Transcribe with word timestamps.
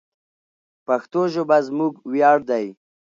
پښتو 0.87 1.21
ژبه 1.33 1.57
زموږ 1.67 1.93
ویاړ 2.11 2.37
دی. 2.49 2.65